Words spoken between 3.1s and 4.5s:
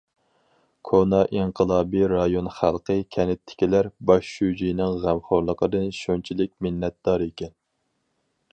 كەنتتىكىلەر باش